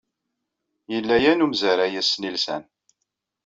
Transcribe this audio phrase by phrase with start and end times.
[0.91, 2.63] Yella yan umzaray asnilsan.